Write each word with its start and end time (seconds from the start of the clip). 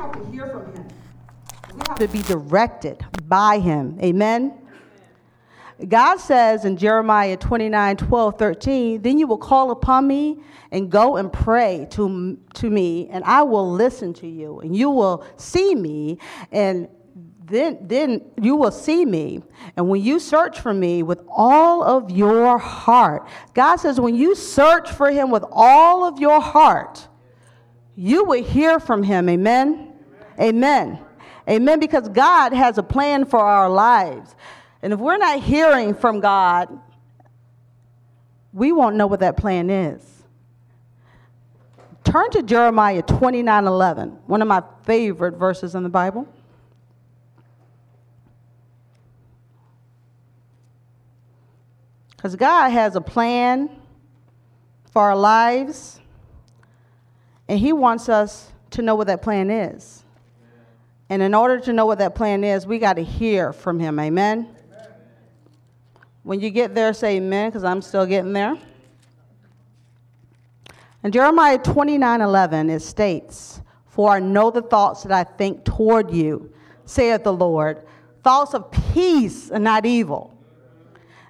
have 0.00 0.12
to 0.12 0.30
hear 0.30 0.46
from 0.46 0.72
him. 0.72 0.88
We 1.74 1.82
have 1.88 1.98
to 1.98 2.08
be 2.08 2.22
directed 2.22 3.04
by 3.26 3.58
him. 3.58 3.98
Amen. 4.02 4.54
God 5.88 6.16
says 6.18 6.64
in 6.64 6.76
Jeremiah 6.76 7.36
29 7.36 7.96
12, 7.96 8.38
13, 8.38 9.02
then 9.02 9.18
you 9.18 9.26
will 9.26 9.38
call 9.38 9.70
upon 9.70 10.06
me 10.06 10.40
and 10.70 10.90
go 10.90 11.16
and 11.16 11.32
pray 11.32 11.86
to, 11.92 12.38
to 12.54 12.70
me, 12.70 13.08
and 13.08 13.24
I 13.24 13.42
will 13.42 13.70
listen 13.70 14.12
to 14.14 14.26
you, 14.26 14.60
and 14.60 14.76
you 14.76 14.90
will 14.90 15.24
see 15.36 15.74
me, 15.74 16.18
and 16.52 16.88
then, 17.44 17.78
then 17.80 18.30
you 18.40 18.54
will 18.54 18.70
see 18.70 19.04
me. 19.04 19.42
And 19.76 19.88
when 19.88 20.02
you 20.02 20.20
search 20.20 20.60
for 20.60 20.72
me 20.72 21.02
with 21.02 21.22
all 21.28 21.82
of 21.82 22.10
your 22.10 22.58
heart, 22.58 23.26
God 23.54 23.76
says, 23.76 23.98
when 23.98 24.14
you 24.14 24.36
search 24.36 24.90
for 24.90 25.10
him 25.10 25.30
with 25.30 25.44
all 25.50 26.04
of 26.04 26.20
your 26.20 26.40
heart, 26.40 27.08
you 27.96 28.24
will 28.24 28.44
hear 28.44 28.78
from 28.78 29.02
him. 29.02 29.28
Amen. 29.28 29.89
Amen. 30.40 30.98
Amen. 31.48 31.80
Because 31.80 32.08
God 32.08 32.52
has 32.52 32.78
a 32.78 32.82
plan 32.82 33.24
for 33.24 33.40
our 33.40 33.68
lives. 33.68 34.34
And 34.82 34.92
if 34.92 34.98
we're 34.98 35.18
not 35.18 35.42
hearing 35.42 35.94
from 35.94 36.20
God, 36.20 36.68
we 38.52 38.72
won't 38.72 38.96
know 38.96 39.06
what 39.06 39.20
that 39.20 39.36
plan 39.36 39.70
is. 39.70 40.02
Turn 42.02 42.30
to 42.30 42.42
Jeremiah 42.42 43.02
29 43.02 43.66
11, 43.66 44.08
one 44.26 44.42
of 44.42 44.48
my 44.48 44.62
favorite 44.84 45.36
verses 45.36 45.74
in 45.74 45.82
the 45.82 45.88
Bible. 45.88 46.26
Because 52.16 52.36
God 52.36 52.70
has 52.70 52.96
a 52.96 53.00
plan 53.00 53.70
for 54.90 55.02
our 55.02 55.16
lives, 55.16 56.00
and 57.48 57.58
He 57.58 57.72
wants 57.72 58.08
us 58.08 58.50
to 58.70 58.82
know 58.82 58.94
what 58.94 59.06
that 59.06 59.22
plan 59.22 59.50
is. 59.50 60.04
And 61.10 61.22
in 61.22 61.34
order 61.34 61.58
to 61.58 61.72
know 61.72 61.86
what 61.86 61.98
that 61.98 62.14
plan 62.14 62.44
is, 62.44 62.66
we 62.68 62.78
got 62.78 62.94
to 62.94 63.02
hear 63.02 63.52
from 63.52 63.80
Him. 63.80 63.98
Amen? 63.98 64.48
When 66.22 66.40
you 66.40 66.50
get 66.50 66.74
there, 66.74 66.92
say 66.92 67.16
amen, 67.16 67.50
because 67.50 67.64
I'm 67.64 67.82
still 67.82 68.06
getting 68.06 68.32
there. 68.32 68.56
In 71.02 71.10
Jeremiah 71.10 71.58
29 71.58 72.20
11, 72.20 72.70
it 72.70 72.80
states, 72.80 73.60
For 73.88 74.10
I 74.10 74.20
know 74.20 74.52
the 74.52 74.62
thoughts 74.62 75.02
that 75.02 75.12
I 75.12 75.24
think 75.24 75.64
toward 75.64 76.12
you, 76.12 76.52
saith 76.84 77.24
the 77.24 77.32
Lord, 77.32 77.82
thoughts 78.22 78.54
of 78.54 78.70
peace 78.70 79.50
and 79.50 79.64
not 79.64 79.86
evil, 79.86 80.36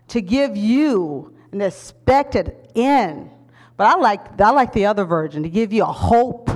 to 0.09 0.20
give 0.20 0.56
you 0.56 1.34
an 1.53 1.62
expected 1.62 2.55
end. 2.75 3.31
But 3.78 3.87
I 3.87 3.94
like, 3.94 4.41
I 4.41 4.50
like 4.50 4.75
the 4.75 4.87
other 4.87 5.05
version, 5.05 5.44
to 5.44 5.48
give 5.48 5.72
you 5.72 5.84
a 5.84 5.92
hope 5.92 6.50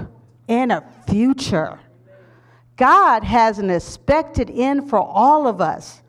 and 0.47 0.72
a 0.72 0.84
future. 1.09 1.78
God 2.77 3.22
has 3.22 3.58
an 3.58 3.70
expected 3.70 4.50
end 4.50 4.91
for 4.91 4.98
all 4.98 5.47
of 5.47 5.61
us 5.61 6.03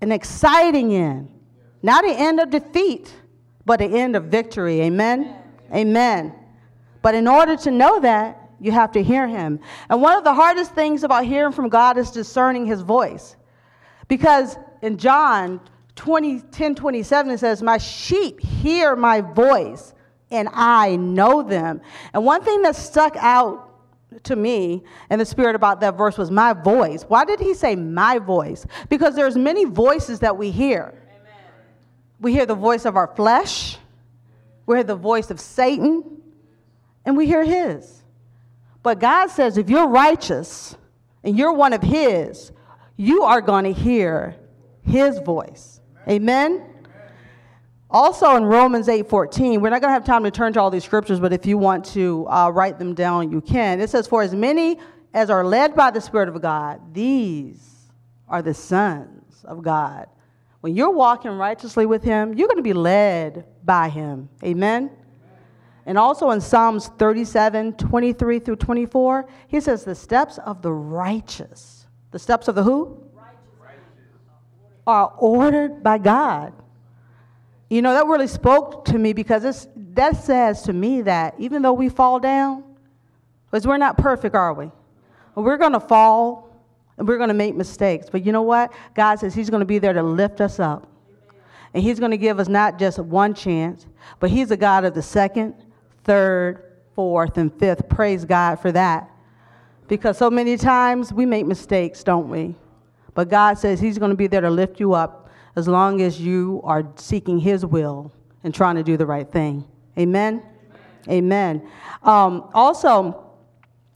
an 0.00 0.12
exciting 0.12 0.94
end. 0.94 1.30
Not 1.82 2.04
the 2.04 2.12
end 2.12 2.40
of 2.40 2.50
defeat, 2.50 3.12
but 3.64 3.78
the 3.78 3.86
end 3.86 4.16
of 4.16 4.24
victory. 4.24 4.82
Amen? 4.82 5.34
Amen. 5.72 6.34
But 7.02 7.14
in 7.14 7.26
order 7.26 7.56
to 7.56 7.70
know 7.70 8.00
that, 8.00 8.50
you 8.60 8.72
have 8.72 8.92
to 8.92 9.02
hear 9.02 9.28
him. 9.28 9.60
And 9.88 10.00
one 10.00 10.16
of 10.16 10.24
the 10.24 10.32
hardest 10.32 10.74
things 10.74 11.04
about 11.04 11.24
hearing 11.24 11.52
from 11.52 11.68
God 11.68 11.98
is 11.98 12.10
discerning 12.10 12.66
his 12.66 12.80
voice. 12.80 13.36
Because 14.08 14.56
in 14.82 14.96
John 14.96 15.60
20, 15.96 16.40
10 16.40 16.74
27, 16.74 17.32
it 17.32 17.38
says, 17.38 17.62
My 17.62 17.78
sheep 17.78 18.40
hear 18.40 18.96
my 18.96 19.20
voice, 19.20 19.94
and 20.30 20.48
I 20.52 20.96
know 20.96 21.42
them. 21.42 21.80
And 22.14 22.24
one 22.24 22.42
thing 22.42 22.62
that 22.62 22.76
stuck 22.76 23.16
out 23.16 23.65
to 24.24 24.36
me 24.36 24.82
and 25.10 25.20
the 25.20 25.24
spirit 25.24 25.54
about 25.54 25.80
that 25.80 25.96
verse 25.96 26.18
was 26.18 26.30
my 26.30 26.52
voice. 26.52 27.02
Why 27.02 27.24
did 27.24 27.40
he 27.40 27.54
say 27.54 27.76
my 27.76 28.18
voice? 28.18 28.66
Because 28.88 29.14
there's 29.14 29.36
many 29.36 29.64
voices 29.64 30.20
that 30.20 30.36
we 30.36 30.50
hear. 30.50 30.94
Amen. 31.08 31.34
We 32.20 32.32
hear 32.32 32.46
the 32.46 32.54
voice 32.54 32.84
of 32.84 32.96
our 32.96 33.08
flesh, 33.08 33.78
we 34.66 34.76
hear 34.76 34.84
the 34.84 34.96
voice 34.96 35.30
of 35.30 35.40
Satan, 35.40 36.04
and 37.04 37.16
we 37.16 37.26
hear 37.26 37.44
his. 37.44 38.02
But 38.82 39.00
God 39.00 39.28
says 39.28 39.58
if 39.58 39.68
you're 39.68 39.88
righteous 39.88 40.76
and 41.24 41.36
you're 41.36 41.52
one 41.52 41.72
of 41.72 41.82
his, 41.82 42.52
you 42.96 43.22
are 43.22 43.40
going 43.40 43.64
to 43.64 43.72
hear 43.72 44.36
his 44.82 45.18
voice. 45.20 45.80
Amen. 46.08 46.62
Also 47.90 48.34
in 48.36 48.44
Romans 48.44 48.88
8:14, 48.88 49.60
we're 49.60 49.70
not 49.70 49.80
going 49.80 49.90
to 49.90 49.94
have 49.94 50.04
time 50.04 50.24
to 50.24 50.30
turn 50.30 50.52
to 50.54 50.60
all 50.60 50.70
these 50.70 50.84
scriptures, 50.84 51.20
but 51.20 51.32
if 51.32 51.46
you 51.46 51.56
want 51.56 51.84
to 51.86 52.26
uh, 52.28 52.50
write 52.50 52.78
them 52.78 52.94
down, 52.94 53.30
you 53.30 53.40
can. 53.40 53.80
It 53.80 53.90
says, 53.90 54.06
"For 54.06 54.22
as 54.22 54.34
many 54.34 54.78
as 55.14 55.30
are 55.30 55.44
led 55.44 55.74
by 55.74 55.90
the 55.90 56.00
Spirit 56.00 56.28
of 56.28 56.40
God, 56.42 56.80
these 56.92 57.88
are 58.28 58.42
the 58.42 58.54
sons 58.54 59.44
of 59.44 59.62
God." 59.62 60.08
When 60.60 60.74
you're 60.74 60.90
walking 60.90 61.30
righteously 61.30 61.86
with 61.86 62.02
Him, 62.02 62.34
you're 62.34 62.48
going 62.48 62.56
to 62.56 62.62
be 62.62 62.72
led 62.72 63.44
by 63.64 63.88
Him. 63.88 64.28
Amen. 64.42 64.90
And 65.86 65.96
also 65.96 66.30
in 66.30 66.40
Psalms 66.40 66.88
37, 66.98 67.74
23 67.74 68.38
through 68.40 68.56
24, 68.56 69.28
he 69.46 69.60
says, 69.60 69.84
The 69.84 69.94
steps 69.94 70.38
of 70.38 70.60
the 70.60 70.72
righteous, 70.72 71.86
the 72.10 72.18
steps 72.18 72.48
of 72.48 72.56
the 72.56 72.64
who? 72.64 73.00
Righteous. 73.14 73.78
Are 74.88 75.14
ordered 75.18 75.84
by 75.84 75.98
God. 75.98 76.52
You 77.68 77.82
know, 77.82 77.94
that 77.94 78.06
really 78.06 78.28
spoke 78.28 78.84
to 78.86 78.98
me 78.98 79.12
because 79.12 79.66
that 79.76 80.16
says 80.16 80.62
to 80.62 80.72
me 80.72 81.02
that 81.02 81.34
even 81.38 81.62
though 81.62 81.72
we 81.72 81.88
fall 81.88 82.20
down, 82.20 82.62
because 83.50 83.66
we're 83.66 83.78
not 83.78 83.98
perfect, 83.98 84.34
are 84.34 84.54
we? 84.54 84.70
We're 85.34 85.56
going 85.56 85.72
to 85.72 85.80
fall 85.80 86.46
and 86.96 87.06
we're 87.06 87.16
going 87.16 87.28
to 87.28 87.34
make 87.34 87.54
mistakes. 87.54 88.06
But 88.10 88.24
you 88.24 88.32
know 88.32 88.42
what? 88.42 88.72
God 88.94 89.16
says 89.16 89.34
He's 89.34 89.50
going 89.50 89.60
to 89.60 89.66
be 89.66 89.78
there 89.78 89.92
to 89.92 90.02
lift 90.02 90.40
us 90.40 90.60
up. 90.60 90.86
And 91.74 91.82
He's 91.82 91.98
going 91.98 92.12
to 92.12 92.16
give 92.16 92.38
us 92.38 92.48
not 92.48 92.78
just 92.78 92.98
one 92.98 93.34
chance, 93.34 93.86
but 94.20 94.30
He's 94.30 94.50
a 94.50 94.56
God 94.56 94.84
of 94.84 94.94
the 94.94 95.02
second, 95.02 95.54
third, 96.04 96.62
fourth, 96.94 97.36
and 97.36 97.52
fifth. 97.58 97.88
Praise 97.88 98.24
God 98.24 98.60
for 98.60 98.72
that. 98.72 99.10
Because 99.88 100.16
so 100.16 100.30
many 100.30 100.56
times 100.56 101.12
we 101.12 101.26
make 101.26 101.46
mistakes, 101.46 102.02
don't 102.02 102.28
we? 102.28 102.54
But 103.14 103.28
God 103.28 103.58
says 103.58 103.80
He's 103.80 103.98
going 103.98 104.10
to 104.10 104.16
be 104.16 104.26
there 104.26 104.40
to 104.40 104.50
lift 104.50 104.80
you 104.80 104.94
up 104.94 105.25
as 105.56 105.66
long 105.66 106.02
as 106.02 106.20
you 106.20 106.60
are 106.64 106.86
seeking 106.96 107.38
His 107.38 107.64
will 107.66 108.12
and 108.44 108.54
trying 108.54 108.76
to 108.76 108.82
do 108.82 108.96
the 108.96 109.06
right 109.06 109.28
thing. 109.28 109.64
Amen? 109.98 110.42
Amen. 111.08 111.60
Amen. 111.60 111.70
Um, 112.02 112.50
also, 112.54 113.26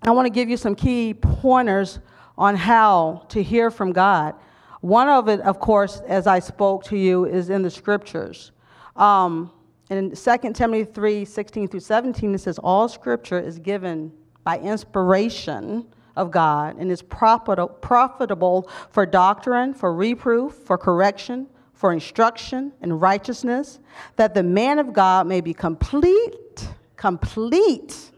I 0.02 0.10
want 0.10 0.26
to 0.26 0.30
give 0.30 0.48
you 0.48 0.56
some 0.56 0.74
key 0.74 1.14
pointers 1.14 2.00
on 2.38 2.56
how 2.56 3.26
to 3.28 3.42
hear 3.42 3.70
from 3.70 3.92
God. 3.92 4.34
One 4.80 5.08
of 5.08 5.28
it, 5.28 5.40
of 5.42 5.60
course, 5.60 6.00
as 6.08 6.26
I 6.26 6.38
spoke 6.38 6.84
to 6.84 6.96
you, 6.96 7.26
is 7.26 7.50
in 7.50 7.62
the 7.62 7.70
scriptures. 7.70 8.52
Um, 8.96 9.52
in 9.90 10.14
2 10.14 10.52
Timothy 10.54 10.84
3 10.84 11.24
16 11.24 11.68
through 11.68 11.80
17, 11.80 12.34
it 12.34 12.38
says, 12.38 12.58
All 12.58 12.88
scripture 12.88 13.38
is 13.38 13.58
given 13.58 14.10
by 14.42 14.58
inspiration 14.58 15.86
of 16.16 16.30
God 16.30 16.76
and 16.78 16.90
is 16.90 17.02
profitable 17.02 18.68
for 18.90 19.06
doctrine, 19.06 19.74
for 19.74 19.94
reproof, 19.94 20.54
for 20.54 20.76
correction, 20.76 21.46
for 21.72 21.92
instruction 21.92 22.72
in 22.82 22.92
righteousness, 22.92 23.78
that 24.16 24.34
the 24.34 24.42
man 24.42 24.78
of 24.78 24.92
God 24.92 25.26
may 25.26 25.40
be 25.40 25.54
complete, 25.54 26.68
complete, 26.96 28.10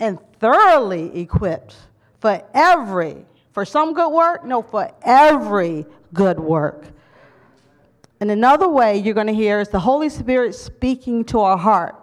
and 0.00 0.18
thoroughly 0.38 1.18
equipped 1.18 1.76
for 2.20 2.42
every, 2.52 3.24
for 3.52 3.64
some 3.64 3.94
good 3.94 4.10
work? 4.10 4.44
No, 4.44 4.62
for 4.62 4.90
every 5.02 5.86
good 6.12 6.38
work. 6.38 6.84
And 8.20 8.30
another 8.30 8.68
way 8.68 8.98
you're 8.98 9.14
going 9.14 9.26
to 9.26 9.34
hear 9.34 9.60
is 9.60 9.68
the 9.68 9.80
Holy 9.80 10.08
Spirit 10.08 10.54
speaking 10.54 11.24
to 11.26 11.40
our 11.40 11.58
heart. 11.58 11.96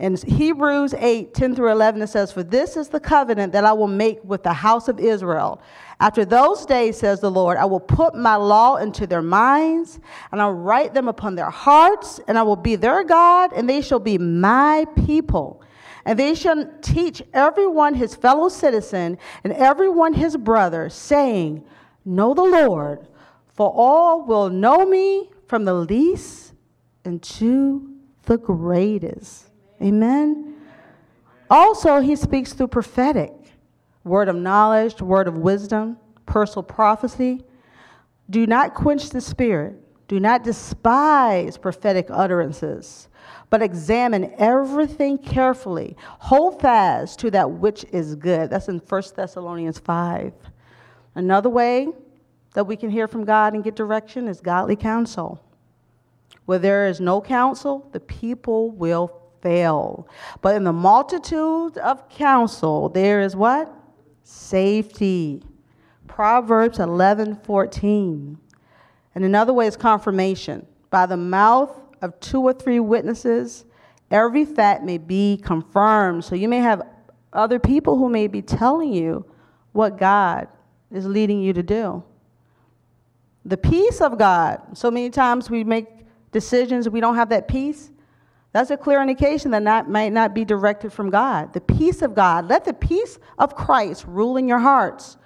In 0.00 0.16
Hebrews 0.16 0.94
8 0.94 1.34
10 1.34 1.54
through 1.54 1.70
11, 1.72 2.00
it 2.00 2.06
says, 2.06 2.32
For 2.32 2.42
this 2.42 2.78
is 2.78 2.88
the 2.88 2.98
covenant 2.98 3.52
that 3.52 3.66
I 3.66 3.74
will 3.74 3.86
make 3.86 4.24
with 4.24 4.42
the 4.42 4.52
house 4.54 4.88
of 4.88 4.98
Israel. 4.98 5.60
After 6.00 6.24
those 6.24 6.64
days, 6.64 6.96
says 6.96 7.20
the 7.20 7.30
Lord, 7.30 7.58
I 7.58 7.66
will 7.66 7.80
put 7.80 8.14
my 8.14 8.34
law 8.36 8.76
into 8.76 9.06
their 9.06 9.20
minds, 9.20 10.00
and 10.32 10.40
I'll 10.40 10.54
write 10.54 10.94
them 10.94 11.06
upon 11.06 11.34
their 11.34 11.50
hearts, 11.50 12.18
and 12.26 12.38
I 12.38 12.42
will 12.42 12.56
be 12.56 12.76
their 12.76 13.04
God, 13.04 13.52
and 13.52 13.68
they 13.68 13.82
shall 13.82 13.98
be 13.98 14.16
my 14.16 14.86
people. 15.04 15.62
And 16.06 16.18
they 16.18 16.34
shall 16.34 16.66
teach 16.80 17.22
everyone 17.34 17.92
his 17.92 18.14
fellow 18.14 18.48
citizen 18.48 19.18
and 19.44 19.52
everyone 19.52 20.14
his 20.14 20.34
brother, 20.34 20.88
saying, 20.88 21.62
Know 22.06 22.32
the 22.32 22.42
Lord, 22.42 23.06
for 23.48 23.70
all 23.70 24.24
will 24.24 24.48
know 24.48 24.86
me 24.86 25.30
from 25.46 25.66
the 25.66 25.74
least 25.74 26.54
unto 27.04 27.86
the 28.24 28.38
greatest. 28.38 29.49
Amen. 29.82 30.54
Also, 31.48 32.00
he 32.00 32.14
speaks 32.14 32.52
through 32.52 32.68
prophetic 32.68 33.32
word 34.04 34.28
of 34.28 34.36
knowledge, 34.36 35.00
word 35.00 35.28
of 35.28 35.38
wisdom, 35.38 35.96
personal 36.26 36.62
prophecy. 36.62 37.42
Do 38.28 38.46
not 38.46 38.74
quench 38.74 39.10
the 39.10 39.20
spirit. 39.20 39.76
Do 40.08 40.18
not 40.20 40.42
despise 40.42 41.56
prophetic 41.56 42.08
utterances, 42.10 43.08
but 43.48 43.62
examine 43.62 44.34
everything 44.38 45.18
carefully. 45.18 45.96
Hold 46.18 46.60
fast 46.60 47.20
to 47.20 47.30
that 47.30 47.48
which 47.48 47.84
is 47.92 48.16
good. 48.16 48.50
That's 48.50 48.68
in 48.68 48.78
1 48.78 49.02
Thessalonians 49.14 49.78
5. 49.78 50.32
Another 51.14 51.48
way 51.48 51.88
that 52.54 52.64
we 52.64 52.76
can 52.76 52.90
hear 52.90 53.06
from 53.06 53.24
God 53.24 53.54
and 53.54 53.62
get 53.62 53.76
direction 53.76 54.26
is 54.26 54.40
godly 54.40 54.76
counsel. 54.76 55.40
Where 56.46 56.58
there 56.58 56.88
is 56.88 57.00
no 57.00 57.20
counsel, 57.20 57.88
the 57.92 58.00
people 58.00 58.70
will 58.72 59.19
fail. 59.42 60.08
But 60.40 60.56
in 60.56 60.64
the 60.64 60.72
multitude 60.72 61.78
of 61.78 62.08
counsel, 62.08 62.88
there 62.88 63.20
is 63.20 63.36
what? 63.36 63.72
Safety. 64.22 65.42
Proverbs 66.06 66.78
11 66.78 67.36
14. 67.44 68.38
And 69.14 69.24
another 69.24 69.52
way 69.52 69.66
is 69.66 69.76
confirmation. 69.76 70.66
By 70.90 71.06
the 71.06 71.16
mouth 71.16 71.70
of 72.02 72.18
two 72.20 72.42
or 72.42 72.52
three 72.52 72.80
witnesses, 72.80 73.64
every 74.10 74.44
fact 74.44 74.84
may 74.84 74.98
be 74.98 75.40
confirmed. 75.44 76.24
So 76.24 76.34
you 76.34 76.48
may 76.48 76.58
have 76.58 76.82
other 77.32 77.58
people 77.58 77.96
who 77.96 78.08
may 78.08 78.26
be 78.26 78.42
telling 78.42 78.92
you 78.92 79.24
what 79.72 79.98
God 79.98 80.48
is 80.90 81.06
leading 81.06 81.40
you 81.40 81.52
to 81.52 81.62
do. 81.62 82.02
The 83.44 83.56
peace 83.56 84.00
of 84.00 84.18
God. 84.18 84.76
So 84.76 84.90
many 84.90 85.10
times 85.10 85.48
we 85.48 85.64
make 85.64 85.86
decisions, 86.32 86.88
we 86.88 87.00
don't 87.00 87.14
have 87.14 87.30
that 87.30 87.48
peace. 87.48 87.90
That's 88.52 88.70
a 88.70 88.76
clear 88.76 89.00
indication 89.00 89.52
that 89.52 89.64
that 89.64 89.88
might 89.88 90.12
not 90.12 90.34
be 90.34 90.44
directed 90.44 90.92
from 90.92 91.10
God. 91.10 91.52
The 91.52 91.60
peace 91.60 92.02
of 92.02 92.14
God. 92.14 92.48
Let 92.48 92.64
the 92.64 92.72
peace 92.72 93.18
of 93.38 93.54
Christ 93.54 94.04
rule 94.06 94.36
in 94.36 94.48
your 94.48 94.58
hearts 94.58 95.16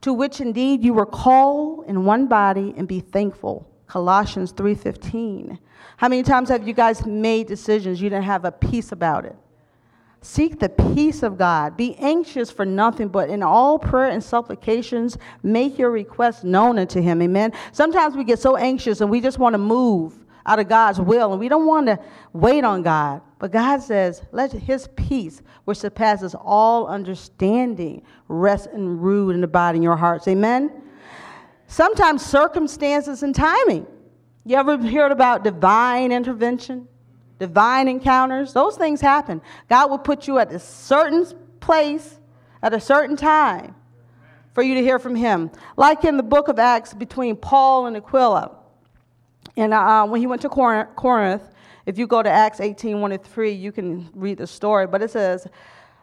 to 0.00 0.14
which 0.14 0.40
indeed 0.40 0.82
you 0.82 0.94
were 0.94 1.06
called 1.06 1.84
in 1.86 2.04
one 2.04 2.26
body 2.26 2.72
and 2.76 2.88
be 2.88 3.00
thankful. 3.00 3.66
Colossians 3.86 4.52
3:15. 4.52 5.58
How 5.98 6.08
many 6.08 6.22
times 6.22 6.48
have 6.48 6.66
you 6.66 6.72
guys 6.72 7.04
made 7.04 7.46
decisions 7.46 8.00
you 8.00 8.08
didn't 8.08 8.24
have 8.24 8.44
a 8.46 8.52
peace 8.52 8.92
about 8.92 9.26
it? 9.26 9.36
Seek 10.22 10.60
the 10.60 10.68
peace 10.68 11.22
of 11.22 11.36
God. 11.36 11.76
Be 11.76 11.96
anxious 11.96 12.50
for 12.50 12.66
nothing, 12.66 13.08
but 13.08 13.30
in 13.30 13.42
all 13.42 13.78
prayer 13.78 14.10
and 14.10 14.22
supplications, 14.22 15.16
make 15.42 15.78
your 15.78 15.90
requests 15.90 16.44
known 16.44 16.78
unto 16.78 17.00
Him. 17.00 17.22
Amen. 17.22 17.52
Sometimes 17.72 18.16
we 18.16 18.24
get 18.24 18.38
so 18.38 18.56
anxious 18.56 19.00
and 19.00 19.10
we 19.10 19.20
just 19.20 19.38
want 19.38 19.54
to 19.54 19.58
move 19.58 20.19
out 20.46 20.58
of 20.58 20.68
God's 20.68 21.00
will, 21.00 21.32
and 21.32 21.40
we 21.40 21.48
don't 21.48 21.66
want 21.66 21.86
to 21.86 21.98
wait 22.32 22.64
on 22.64 22.82
God. 22.82 23.22
But 23.38 23.52
God 23.52 23.82
says, 23.82 24.22
let 24.32 24.52
His 24.52 24.88
peace, 24.96 25.42
which 25.64 25.78
surpasses 25.78 26.34
all 26.34 26.86
understanding, 26.86 28.02
rest 28.28 28.68
and 28.72 29.02
rule 29.02 29.30
and 29.30 29.42
abide 29.44 29.76
in 29.76 29.82
your 29.82 29.96
hearts. 29.96 30.28
Amen? 30.28 30.70
Sometimes 31.66 32.24
circumstances 32.24 33.22
and 33.22 33.34
timing. 33.34 33.86
You 34.44 34.56
ever 34.56 34.76
heard 34.76 35.12
about 35.12 35.44
divine 35.44 36.12
intervention? 36.12 36.88
Divine 37.38 37.88
encounters? 37.88 38.52
Those 38.52 38.76
things 38.76 39.00
happen. 39.00 39.40
God 39.68 39.90
will 39.90 39.98
put 39.98 40.26
you 40.26 40.38
at 40.38 40.52
a 40.52 40.58
certain 40.58 41.26
place 41.60 42.18
at 42.62 42.74
a 42.74 42.80
certain 42.80 43.16
time 43.16 43.74
for 44.52 44.62
you 44.62 44.74
to 44.74 44.82
hear 44.82 44.98
from 44.98 45.14
Him. 45.14 45.50
Like 45.76 46.04
in 46.04 46.16
the 46.16 46.22
book 46.22 46.48
of 46.48 46.58
Acts 46.58 46.92
between 46.92 47.36
Paul 47.36 47.86
and 47.86 47.96
Aquila. 47.96 48.59
And 49.60 49.74
uh, 49.74 50.06
when 50.06 50.22
he 50.22 50.26
went 50.26 50.40
to 50.40 50.48
Corinth, 50.48 51.42
if 51.84 51.98
you 51.98 52.06
go 52.06 52.22
to 52.22 52.30
Acts 52.30 52.60
18 52.60 52.98
1 52.98 53.10
to 53.10 53.18
3, 53.18 53.50
you 53.52 53.72
can 53.72 54.08
read 54.14 54.38
the 54.38 54.46
story. 54.46 54.86
But 54.86 55.02
it 55.02 55.10
says, 55.10 55.46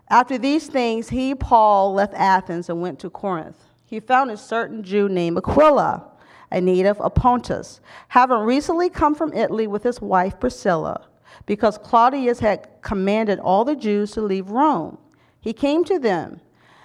After 0.09 0.37
these 0.37 0.67
things, 0.67 1.09
he, 1.09 1.33
Paul, 1.33 1.95
left 1.95 2.13
Athens 2.13 2.69
and 2.69 2.83
went 2.83 2.99
to 2.99 3.09
Corinth. 3.09 3.57
He 3.83 3.99
found 3.99 4.29
a 4.29 4.37
certain 4.37 4.83
Jew 4.83 5.09
named 5.09 5.39
Aquila, 5.39 6.05
a 6.51 6.61
native 6.61 7.01
of 7.01 7.15
Pontus, 7.15 7.81
having 8.09 8.37
recently 8.37 8.91
come 8.91 9.15
from 9.15 9.33
Italy 9.33 9.65
with 9.65 9.81
his 9.81 9.99
wife 9.99 10.39
Priscilla, 10.39 11.07
because 11.47 11.79
Claudius 11.79 12.39
had 12.39 12.69
commanded 12.83 13.39
all 13.39 13.65
the 13.65 13.75
Jews 13.75 14.11
to 14.11 14.21
leave 14.21 14.51
Rome. 14.51 14.99
He 15.41 15.51
came 15.51 15.83
to 15.85 15.97
them, 15.97 16.41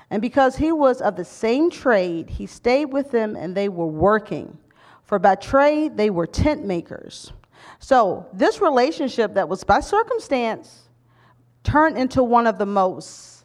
and 0.09 0.23
because 0.23 0.57
he 0.57 0.73
was 0.73 1.03
of 1.03 1.17
the 1.17 1.25
same 1.27 1.71
trade, 1.71 2.31
he 2.31 2.47
stayed 2.47 2.87
with 2.87 3.11
them, 3.11 3.37
and 3.37 3.55
they 3.55 3.69
were 3.69 3.87
working. 3.87 4.57
For 5.05 5.19
by 5.19 5.35
trade, 5.35 5.97
they 5.97 6.11
were 6.11 6.27
tent 6.27 6.65
makers. 6.65 7.33
So, 7.79 8.27
this 8.33 8.61
relationship 8.61 9.35
that 9.35 9.49
was 9.49 9.65
by 9.65 9.81
circumstance 9.81 10.89
turned 11.65 11.99
into 11.99 12.23
one 12.23 12.47
of 12.47 12.59
the 12.59 12.67
most 12.67 13.45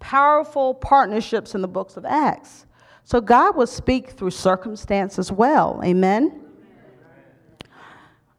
powerful 0.00 0.74
partnerships 0.74 1.54
in 1.54 1.60
the 1.60 1.68
books 1.68 1.96
of 1.96 2.04
Acts. 2.04 2.66
So, 3.04 3.20
God 3.20 3.56
will 3.56 3.66
speak 3.66 4.10
through 4.10 4.30
circumstance 4.30 5.18
as 5.18 5.30
well. 5.30 5.80
Amen? 5.84 6.40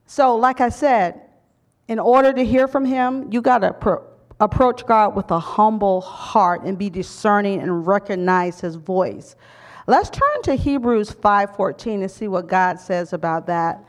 So, 0.05 0.35
like 0.35 0.61
I 0.61 0.69
said, 0.69 1.21
in 1.87 1.99
order 1.99 2.33
to 2.33 2.45
hear 2.45 2.67
from 2.67 2.85
Him, 2.85 3.31
you 3.31 3.41
got 3.41 3.59
to 3.59 3.73
pro- 3.73 4.03
approach 4.39 4.85
God 4.85 5.15
with 5.15 5.31
a 5.31 5.39
humble 5.39 6.01
heart 6.01 6.63
and 6.63 6.77
be 6.77 6.89
discerning 6.89 7.59
and 7.61 7.85
recognize 7.85 8.59
His 8.59 8.75
voice. 8.75 9.35
Let's 9.87 10.09
turn 10.09 10.41
to 10.43 10.55
Hebrews 10.55 11.11
5:14 11.11 12.01
and 12.01 12.09
see 12.09 12.27
what 12.27 12.47
God 12.47 12.79
says 12.79 13.13
about 13.13 13.45
that. 13.47 13.83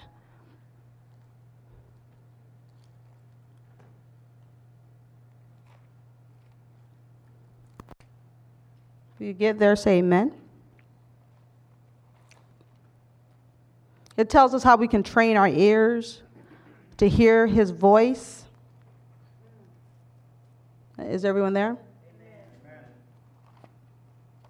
If 9.18 9.26
you 9.26 9.32
get 9.32 9.58
there, 9.58 9.74
say 9.76 9.98
amen. 9.98 10.34
It 14.18 14.28
tells 14.28 14.52
us 14.52 14.62
how 14.62 14.76
we 14.76 14.88
can 14.88 15.02
train 15.02 15.38
our 15.38 15.48
ears 15.48 16.22
to 16.98 17.08
hear 17.08 17.46
his 17.46 17.70
voice. 17.70 18.44
Is 20.98 21.24
everyone 21.24 21.54
there? 21.54 21.76
Amen. 21.76 22.84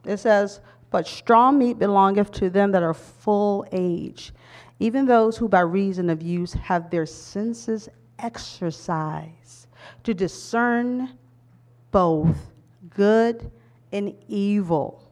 It 0.05 0.17
says, 0.19 0.61
But 0.91 1.07
strong 1.07 1.59
meat 1.59 1.79
belongeth 1.79 2.31
to 2.33 2.51
them 2.51 2.73
that 2.73 2.83
are 2.83 2.95
full 2.95 3.67
age, 3.73 4.33
even 4.79 5.07
those 5.07 5.37
who 5.37 5.49
by 5.49 5.61
reason 5.61 6.11
of 6.11 6.23
use 6.23 6.53
have 6.53 6.91
their 6.91 7.07
senses 7.07 7.89
exercised 8.19 9.67
to 10.05 10.15
discern 10.15 11.17
both 11.91 12.37
good 12.91 13.51
and 13.93 14.15
evil. 14.29 15.03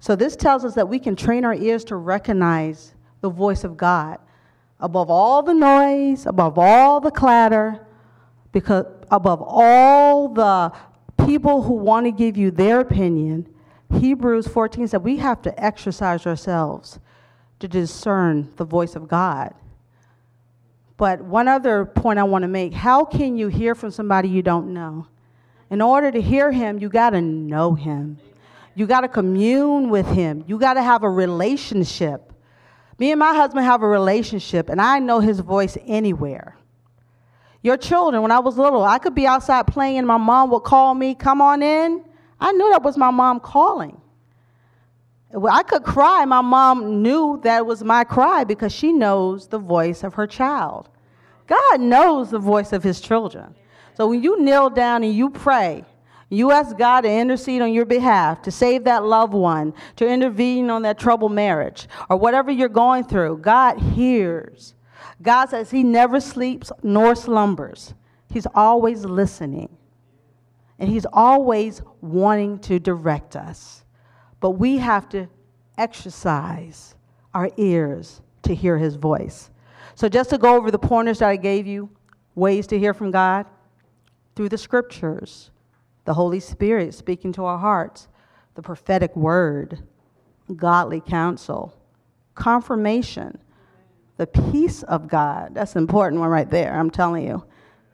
So, 0.00 0.16
this 0.16 0.34
tells 0.34 0.64
us 0.64 0.74
that 0.74 0.88
we 0.88 0.98
can 0.98 1.14
train 1.14 1.44
our 1.44 1.54
ears 1.54 1.84
to 1.84 1.96
recognize 1.96 2.94
the 3.20 3.28
voice 3.28 3.64
of 3.64 3.76
God 3.76 4.18
above 4.80 5.10
all 5.10 5.42
the 5.42 5.52
noise, 5.52 6.26
above 6.26 6.58
all 6.58 7.00
the 7.00 7.10
clatter, 7.10 7.86
because 8.52 8.86
above 9.10 9.42
all 9.42 10.28
the 10.28 10.72
people 11.26 11.62
who 11.62 11.74
want 11.74 12.06
to 12.06 12.12
give 12.12 12.36
you 12.36 12.50
their 12.50 12.80
opinion. 12.80 13.46
Hebrews 13.98 14.46
14 14.46 14.88
said 14.88 15.02
we 15.02 15.16
have 15.16 15.42
to 15.42 15.62
exercise 15.62 16.26
ourselves 16.26 16.98
to 17.58 17.68
discern 17.68 18.52
the 18.56 18.64
voice 18.64 18.96
of 18.96 19.08
God. 19.08 19.54
But 20.96 21.22
one 21.22 21.48
other 21.48 21.84
point 21.84 22.18
I 22.18 22.24
want 22.24 22.42
to 22.42 22.48
make 22.48 22.72
how 22.72 23.04
can 23.04 23.36
you 23.36 23.48
hear 23.48 23.74
from 23.74 23.90
somebody 23.90 24.28
you 24.28 24.42
don't 24.42 24.72
know? 24.72 25.06
In 25.70 25.80
order 25.80 26.10
to 26.10 26.20
hear 26.20 26.50
him, 26.50 26.78
you 26.78 26.88
got 26.88 27.10
to 27.10 27.20
know 27.20 27.74
him. 27.74 28.18
You 28.74 28.86
got 28.86 29.00
to 29.02 29.08
commune 29.08 29.88
with 29.88 30.06
him. 30.06 30.44
You 30.46 30.58
got 30.58 30.74
to 30.74 30.82
have 30.82 31.02
a 31.02 31.10
relationship. 31.10 32.32
Me 32.98 33.12
and 33.12 33.18
my 33.18 33.34
husband 33.34 33.64
have 33.64 33.82
a 33.82 33.88
relationship, 33.88 34.68
and 34.68 34.80
I 34.80 34.98
know 34.98 35.20
his 35.20 35.40
voice 35.40 35.78
anywhere. 35.86 36.56
Your 37.62 37.76
children, 37.76 38.22
when 38.22 38.30
I 38.30 38.40
was 38.40 38.58
little, 38.58 38.84
I 38.84 38.98
could 38.98 39.14
be 39.14 39.26
outside 39.26 39.66
playing, 39.66 39.98
and 39.98 40.06
my 40.06 40.16
mom 40.16 40.50
would 40.50 40.64
call 40.64 40.94
me, 40.94 41.14
Come 41.14 41.40
on 41.40 41.62
in. 41.62 42.04
I 42.40 42.52
knew 42.52 42.70
that 42.70 42.82
was 42.82 42.96
my 42.96 43.10
mom 43.10 43.40
calling. 43.40 44.00
I 45.48 45.62
could 45.62 45.84
cry. 45.84 46.24
My 46.24 46.40
mom 46.40 47.02
knew 47.02 47.40
that 47.44 47.64
was 47.64 47.84
my 47.84 48.04
cry 48.04 48.44
because 48.44 48.72
she 48.72 48.92
knows 48.92 49.46
the 49.46 49.58
voice 49.58 50.02
of 50.02 50.14
her 50.14 50.26
child. 50.26 50.88
God 51.46 51.80
knows 51.80 52.30
the 52.30 52.38
voice 52.38 52.72
of 52.72 52.82
his 52.82 53.00
children. 53.00 53.54
So 53.94 54.08
when 54.08 54.22
you 54.22 54.40
kneel 54.40 54.70
down 54.70 55.04
and 55.04 55.14
you 55.14 55.30
pray, 55.30 55.84
you 56.30 56.52
ask 56.52 56.76
God 56.76 57.02
to 57.02 57.10
intercede 57.10 57.60
on 57.60 57.72
your 57.72 57.84
behalf, 57.84 58.40
to 58.42 58.50
save 58.52 58.84
that 58.84 59.04
loved 59.04 59.34
one, 59.34 59.74
to 59.96 60.08
intervene 60.08 60.70
on 60.70 60.82
that 60.82 60.98
troubled 60.98 61.32
marriage, 61.32 61.88
or 62.08 62.16
whatever 62.16 62.52
you're 62.52 62.68
going 62.68 63.04
through. 63.04 63.38
God 63.38 63.78
hears. 63.78 64.74
God 65.20 65.50
says 65.50 65.72
He 65.72 65.82
never 65.82 66.20
sleeps 66.20 66.70
nor 66.82 67.14
slumbers, 67.14 67.94
He's 68.32 68.46
always 68.54 69.04
listening. 69.04 69.76
And 70.80 70.88
He's 70.88 71.06
always 71.12 71.82
wanting 72.00 72.58
to 72.60 72.80
direct 72.80 73.36
us. 73.36 73.84
But 74.40 74.52
we 74.52 74.78
have 74.78 75.08
to 75.10 75.28
exercise 75.78 76.96
our 77.32 77.50
ears 77.56 78.22
to 78.42 78.54
hear 78.54 78.76
His 78.76 78.96
voice. 78.96 79.50
So, 79.94 80.08
just 80.08 80.30
to 80.30 80.38
go 80.38 80.56
over 80.56 80.70
the 80.70 80.78
pointers 80.78 81.20
that 81.20 81.28
I 81.28 81.36
gave 81.36 81.66
you, 81.66 81.90
ways 82.34 82.66
to 82.68 82.78
hear 82.78 82.94
from 82.94 83.10
God 83.10 83.46
through 84.34 84.48
the 84.48 84.58
scriptures, 84.58 85.50
the 86.06 86.14
Holy 86.14 86.40
Spirit 86.40 86.94
speaking 86.94 87.32
to 87.34 87.44
our 87.44 87.58
hearts, 87.58 88.08
the 88.54 88.62
prophetic 88.62 89.14
word, 89.14 89.78
godly 90.56 91.00
counsel, 91.00 91.76
confirmation, 92.34 93.38
the 94.16 94.26
peace 94.26 94.82
of 94.84 95.08
God. 95.08 95.54
That's 95.54 95.76
an 95.76 95.82
important 95.82 96.20
one 96.20 96.30
right 96.30 96.48
there, 96.48 96.74
I'm 96.74 96.90
telling 96.90 97.26
you. 97.26 97.44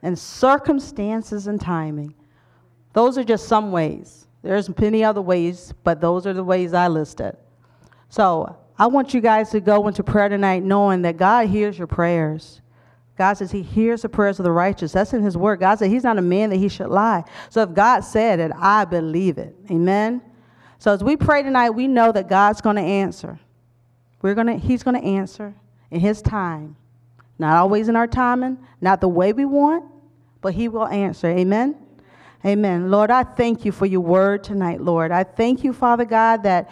And 0.01 0.17
circumstances 0.17 1.47
and 1.47 1.59
timing. 1.59 2.13
Those 2.97 3.15
are 3.19 3.23
just 3.23 3.47
some 3.47 3.71
ways. 3.71 4.25
There's 4.41 4.75
many 4.79 5.03
other 5.03 5.21
ways, 5.21 5.71
but 5.83 6.01
those 6.01 6.25
are 6.25 6.33
the 6.33 6.43
ways 6.43 6.73
I 6.73 6.87
listed. 6.87 7.37
So 8.09 8.57
I 8.79 8.87
want 8.87 9.13
you 9.13 9.21
guys 9.21 9.51
to 9.51 9.59
go 9.59 9.87
into 9.87 10.01
prayer 10.01 10.29
tonight 10.29 10.63
knowing 10.63 11.03
that 11.03 11.15
God 11.15 11.47
hears 11.47 11.77
your 11.77 11.85
prayers. 11.85 12.59
God 13.15 13.33
says 13.33 13.51
he 13.51 13.61
hears 13.61 14.01
the 14.01 14.09
prayers 14.09 14.39
of 14.39 14.45
the 14.45 14.51
righteous. 14.51 14.93
That's 14.93 15.13
in 15.13 15.21
his 15.21 15.37
word. 15.37 15.59
God 15.59 15.77
said 15.77 15.91
he's 15.91 16.05
not 16.05 16.17
a 16.17 16.23
man 16.23 16.49
that 16.49 16.55
he 16.55 16.69
should 16.69 16.89
lie. 16.89 17.23
So 17.51 17.61
if 17.61 17.71
God 17.75 17.99
said 17.99 18.39
it, 18.39 18.51
I 18.57 18.83
believe 18.85 19.37
it. 19.37 19.55
Amen. 19.69 20.19
So 20.79 20.91
as 20.91 21.03
we 21.03 21.15
pray 21.17 21.43
tonight, 21.43 21.69
we 21.69 21.87
know 21.87 22.11
that 22.11 22.27
God's 22.27 22.61
going 22.61 22.77
to 22.77 22.81
answer. 22.81 23.37
We're 24.23 24.33
going 24.33 24.47
to 24.47 24.57
he's 24.57 24.81
going 24.81 24.99
to 24.99 25.07
answer 25.07 25.53
in 25.91 25.99
his 25.99 26.23
time. 26.23 26.75
Not 27.37 27.57
always 27.57 27.89
in 27.89 27.95
our 27.95 28.07
timing, 28.07 28.57
not 28.81 29.01
the 29.01 29.07
way 29.07 29.33
we 29.33 29.45
want, 29.45 29.85
but 30.41 30.55
he 30.55 30.67
will 30.67 30.87
answer. 30.87 31.27
Amen. 31.27 31.75
Amen. 32.47 32.89
Lord, 32.89 33.11
I 33.11 33.23
thank 33.23 33.65
you 33.65 33.73
for 33.73 33.85
your 33.85 33.99
word 33.99 34.41
tonight, 34.41 34.79
Lord. 34.79 35.11
I 35.11 35.25
thank 35.25 35.65
you, 35.65 35.73
Father 35.73 36.05
God, 36.05 36.43
that 36.43 36.69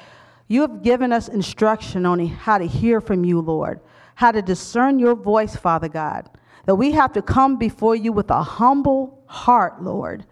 you 0.47 0.61
have 0.61 0.81
given 0.81 1.11
us 1.11 1.27
instruction 1.27 2.05
on 2.05 2.25
how 2.25 2.57
to 2.57 2.65
hear 2.65 3.01
from 3.01 3.25
you, 3.25 3.41
Lord, 3.41 3.81
how 4.13 4.31
to 4.31 4.41
discern 4.41 4.99
your 4.99 5.15
voice, 5.15 5.53
Father 5.57 5.89
God. 5.89 6.29
That 6.65 6.75
we 6.75 6.93
have 6.93 7.11
to 7.11 7.21
come 7.21 7.57
before 7.57 7.93
you 7.93 8.13
with 8.13 8.29
a 8.29 8.41
humble 8.41 9.21
heart, 9.25 9.83
Lord, 9.83 10.25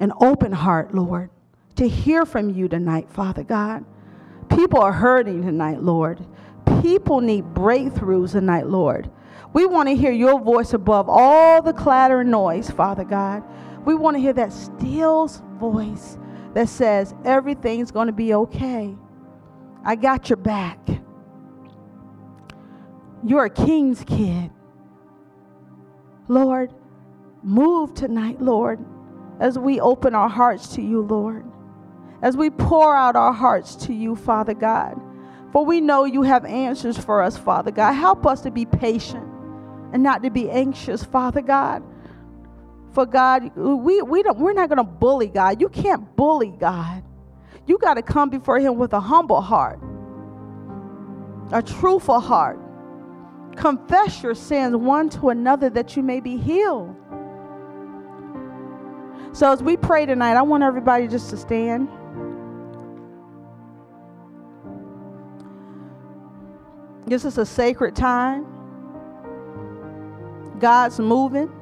an 0.00 0.14
open 0.18 0.50
heart, 0.50 0.94
Lord, 0.94 1.28
to 1.76 1.86
hear 1.86 2.24
from 2.24 2.48
you 2.48 2.66
tonight, 2.66 3.10
Father 3.10 3.44
God. 3.44 3.84
People 4.48 4.80
are 4.80 4.92
hurting 4.92 5.42
tonight, 5.42 5.82
Lord. 5.82 6.24
People 6.80 7.20
need 7.20 7.44
breakthroughs 7.52 8.32
tonight, 8.32 8.66
Lord. 8.66 9.10
We 9.52 9.66
want 9.66 9.90
to 9.90 9.94
hear 9.94 10.12
your 10.12 10.40
voice 10.40 10.72
above 10.72 11.10
all 11.10 11.60
the 11.60 11.74
clatter 11.74 12.20
and 12.20 12.30
noise, 12.30 12.70
Father 12.70 13.04
God. 13.04 13.42
We 13.84 13.94
want 13.94 14.16
to 14.16 14.20
hear 14.20 14.32
that 14.34 14.52
still 14.52 15.28
voice 15.58 16.18
that 16.54 16.68
says 16.68 17.14
everything's 17.24 17.90
going 17.90 18.06
to 18.06 18.12
be 18.12 18.34
okay. 18.34 18.96
I 19.84 19.96
got 19.96 20.28
your 20.28 20.36
back. 20.36 20.78
You're 23.24 23.44
a 23.44 23.50
king's 23.50 24.02
kid. 24.04 24.50
Lord, 26.28 26.72
move 27.42 27.94
tonight, 27.94 28.40
Lord, 28.40 28.78
as 29.40 29.58
we 29.58 29.80
open 29.80 30.14
our 30.14 30.28
hearts 30.28 30.74
to 30.74 30.82
you, 30.82 31.02
Lord, 31.02 31.44
as 32.22 32.36
we 32.36 32.50
pour 32.50 32.94
out 32.94 33.16
our 33.16 33.32
hearts 33.32 33.74
to 33.86 33.92
you, 33.92 34.14
Father 34.14 34.54
God. 34.54 35.00
For 35.52 35.64
we 35.64 35.80
know 35.80 36.04
you 36.04 36.22
have 36.22 36.44
answers 36.44 36.96
for 36.96 37.22
us, 37.22 37.36
Father 37.36 37.70
God. 37.70 37.92
Help 37.92 38.26
us 38.26 38.42
to 38.42 38.50
be 38.50 38.64
patient 38.64 39.26
and 39.92 40.02
not 40.02 40.22
to 40.22 40.30
be 40.30 40.48
anxious, 40.48 41.02
Father 41.02 41.42
God. 41.42 41.82
For 42.92 43.06
God, 43.06 43.54
we, 43.56 44.02
we 44.02 44.22
don't, 44.22 44.38
we're 44.38 44.52
not 44.52 44.68
going 44.68 44.78
to 44.78 44.84
bully 44.84 45.28
God. 45.28 45.60
You 45.60 45.68
can't 45.68 46.16
bully 46.16 46.52
God. 46.58 47.04
You 47.66 47.78
got 47.78 47.94
to 47.94 48.02
come 48.02 48.30
before 48.30 48.58
Him 48.58 48.76
with 48.76 48.92
a 48.92 49.00
humble 49.00 49.40
heart, 49.40 49.78
a 51.52 51.62
truthful 51.62 52.18
heart. 52.18 52.58
Confess 53.56 54.22
your 54.22 54.34
sins 54.34 54.74
one 54.76 55.08
to 55.10 55.28
another 55.28 55.70
that 55.70 55.96
you 55.96 56.02
may 56.02 56.20
be 56.20 56.36
healed. 56.36 56.96
So, 59.32 59.52
as 59.52 59.62
we 59.62 59.76
pray 59.76 60.06
tonight, 60.06 60.36
I 60.36 60.42
want 60.42 60.64
everybody 60.64 61.06
just 61.06 61.30
to 61.30 61.36
stand. 61.36 61.88
This 67.06 67.24
is 67.24 67.38
a 67.38 67.46
sacred 67.46 67.94
time. 67.94 68.46
God's 70.58 70.98
moving. 70.98 71.52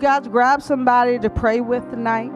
God's 0.00 0.28
grab 0.28 0.62
somebody 0.62 1.18
to 1.18 1.30
pray 1.30 1.60
with 1.60 1.88
tonight. 1.90 2.32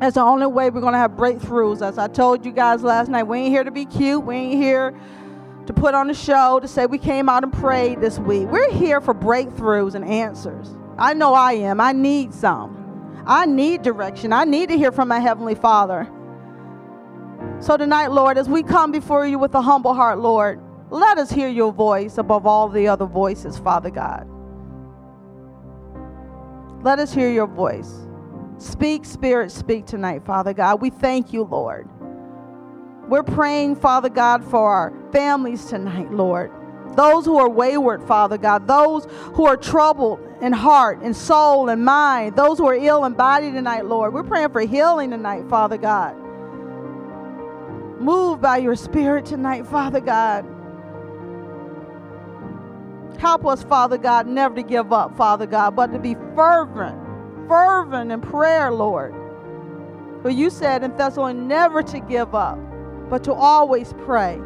That's 0.00 0.14
the 0.14 0.22
only 0.22 0.46
way 0.46 0.70
we're 0.70 0.80
going 0.80 0.92
to 0.92 0.98
have 0.98 1.12
breakthroughs. 1.12 1.86
As 1.86 1.98
I 1.98 2.08
told 2.08 2.44
you 2.44 2.52
guys 2.52 2.82
last 2.82 3.08
night, 3.08 3.24
we 3.24 3.38
ain't 3.38 3.48
here 3.48 3.64
to 3.64 3.70
be 3.70 3.84
cute. 3.84 4.24
We 4.24 4.36
ain't 4.36 4.62
here 4.62 4.94
to 5.66 5.72
put 5.72 5.94
on 5.94 6.10
a 6.10 6.14
show 6.14 6.60
to 6.60 6.68
say 6.68 6.86
we 6.86 6.98
came 6.98 7.28
out 7.28 7.42
and 7.42 7.52
prayed 7.52 8.00
this 8.00 8.18
week. 8.18 8.48
We're 8.48 8.70
here 8.70 9.00
for 9.00 9.14
breakthroughs 9.14 9.94
and 9.94 10.04
answers. 10.04 10.76
I 10.98 11.14
know 11.14 11.34
I 11.34 11.52
am. 11.52 11.80
I 11.80 11.92
need 11.92 12.34
some. 12.34 13.22
I 13.26 13.46
need 13.46 13.82
direction. 13.82 14.32
I 14.32 14.44
need 14.44 14.68
to 14.68 14.76
hear 14.76 14.92
from 14.92 15.08
my 15.08 15.20
Heavenly 15.20 15.54
Father. 15.54 16.10
So 17.60 17.76
tonight, 17.76 18.08
Lord, 18.08 18.36
as 18.36 18.48
we 18.48 18.62
come 18.62 18.92
before 18.92 19.26
you 19.26 19.38
with 19.38 19.54
a 19.54 19.62
humble 19.62 19.94
heart, 19.94 20.18
Lord, 20.18 20.60
let 20.90 21.18
us 21.18 21.30
hear 21.30 21.48
your 21.48 21.72
voice 21.72 22.18
above 22.18 22.46
all 22.46 22.68
the 22.68 22.88
other 22.88 23.06
voices, 23.06 23.58
Father 23.58 23.90
God. 23.90 24.28
Let 26.84 26.98
us 26.98 27.14
hear 27.14 27.30
your 27.30 27.46
voice. 27.46 27.90
Speak, 28.58 29.06
Spirit, 29.06 29.50
speak 29.50 29.86
tonight, 29.86 30.22
Father 30.26 30.52
God. 30.52 30.82
We 30.82 30.90
thank 30.90 31.32
you, 31.32 31.44
Lord. 31.44 31.88
We're 33.08 33.22
praying, 33.22 33.76
Father 33.76 34.10
God, 34.10 34.44
for 34.44 34.70
our 34.70 34.92
families 35.10 35.64
tonight, 35.64 36.12
Lord. 36.12 36.52
Those 36.94 37.24
who 37.24 37.38
are 37.38 37.48
wayward, 37.48 38.02
Father 38.06 38.36
God. 38.36 38.68
Those 38.68 39.06
who 39.32 39.46
are 39.46 39.56
troubled 39.56 40.20
in 40.42 40.52
heart 40.52 41.00
and 41.00 41.16
soul 41.16 41.70
and 41.70 41.82
mind. 41.82 42.36
Those 42.36 42.58
who 42.58 42.66
are 42.66 42.74
ill 42.74 43.06
in 43.06 43.14
body 43.14 43.50
tonight, 43.50 43.86
Lord. 43.86 44.12
We're 44.12 44.22
praying 44.22 44.50
for 44.50 44.60
healing 44.60 45.10
tonight, 45.10 45.48
Father 45.48 45.78
God. 45.78 46.14
Move 47.98 48.42
by 48.42 48.58
your 48.58 48.76
Spirit 48.76 49.24
tonight, 49.24 49.66
Father 49.66 50.00
God. 50.00 50.53
Help 53.24 53.46
us, 53.46 53.64
Father 53.64 53.96
God, 53.96 54.26
never 54.26 54.54
to 54.54 54.62
give 54.62 54.92
up, 54.92 55.16
Father 55.16 55.46
God, 55.46 55.74
but 55.74 55.86
to 55.94 55.98
be 55.98 56.14
fervent, 56.36 56.94
fervent 57.48 58.12
in 58.12 58.20
prayer, 58.20 58.70
Lord. 58.70 59.14
For 60.20 60.28
you 60.28 60.50
said 60.50 60.84
in 60.84 60.94
Thessalonians 60.94 61.48
never 61.48 61.82
to 61.84 62.00
give 62.00 62.34
up, 62.34 62.58
but 63.08 63.24
to 63.24 63.32
always 63.32 63.94
pray. 64.04 64.38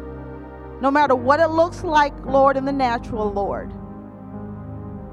No 0.79 0.89
matter 0.89 1.13
what 1.13 1.41
it 1.41 1.49
looks 1.49 1.83
like, 1.83 2.13
Lord, 2.25 2.55
in 2.55 2.63
the 2.63 2.71
natural, 2.71 3.29
Lord. 3.29 3.69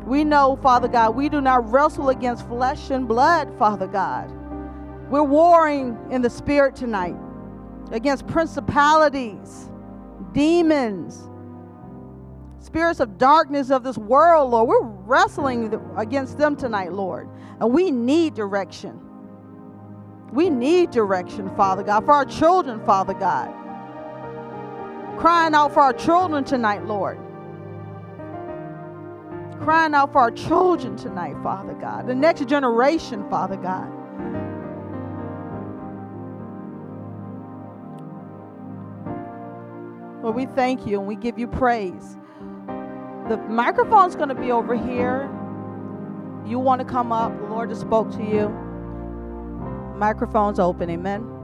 We 0.06 0.22
know, 0.22 0.54
Father 0.62 0.86
God, 0.86 1.16
we 1.16 1.28
do 1.28 1.40
not 1.40 1.68
wrestle 1.68 2.10
against 2.10 2.46
flesh 2.46 2.90
and 2.90 3.08
blood, 3.08 3.52
Father 3.58 3.88
God. 3.88 4.30
We're 5.10 5.24
warring 5.24 5.98
in 6.12 6.22
the 6.22 6.30
Spirit 6.30 6.76
tonight 6.76 7.16
against 7.90 8.28
principalities, 8.28 9.68
demons, 10.30 11.28
spirits 12.60 13.00
of 13.00 13.18
darkness 13.18 13.70
of 13.70 13.82
this 13.82 13.98
world, 13.98 14.50
Lord. 14.50 14.68
We're 14.68 14.82
wrestling 14.82 15.74
against 15.96 16.38
them 16.38 16.56
tonight, 16.56 16.92
Lord. 16.92 17.28
And 17.60 17.72
we 17.72 17.90
need 17.90 18.34
direction. 18.34 19.00
We 20.32 20.50
need 20.50 20.90
direction, 20.90 21.54
Father 21.56 21.82
God, 21.82 22.04
for 22.04 22.12
our 22.12 22.24
children, 22.24 22.84
Father 22.84 23.14
God. 23.14 23.54
Crying 25.18 25.54
out 25.54 25.72
for 25.72 25.80
our 25.80 25.92
children 25.92 26.44
tonight, 26.44 26.84
Lord. 26.84 27.18
Crying 29.60 29.94
out 29.94 30.12
for 30.12 30.20
our 30.20 30.30
children 30.30 30.96
tonight, 30.96 31.36
Father 31.42 31.74
God. 31.74 32.06
The 32.06 32.14
next 32.14 32.46
generation, 32.46 33.28
Father 33.30 33.56
God. 33.56 33.90
Lord, 40.22 40.34
we 40.34 40.46
thank 40.46 40.86
you 40.86 40.98
and 40.98 41.08
we 41.08 41.14
give 41.14 41.38
you 41.38 41.46
praise. 41.46 42.16
The 43.28 43.36
microphone's 43.48 44.14
going 44.14 44.28
to 44.28 44.34
be 44.34 44.52
over 44.52 44.76
here. 44.76 45.28
You 46.46 46.60
want 46.60 46.80
to 46.80 46.84
come 46.84 47.10
up, 47.10 47.36
the 47.36 47.46
Lord 47.46 47.70
just 47.70 47.80
spoke 47.80 48.10
to 48.12 48.22
you. 48.22 48.48
Microphone's 49.98 50.60
open, 50.60 50.90
amen. 50.90 51.35